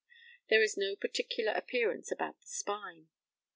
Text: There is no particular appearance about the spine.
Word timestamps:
There 0.49 0.63
is 0.63 0.77
no 0.77 0.95
particular 0.95 1.51
appearance 1.51 2.11
about 2.11 2.41
the 2.41 2.47
spine. 2.47 3.09